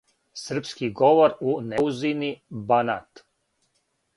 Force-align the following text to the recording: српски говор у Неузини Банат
српски 0.43 0.89
говор 0.99 1.29
у 1.49 1.53
Неузини 1.67 2.33
Банат 2.51 3.25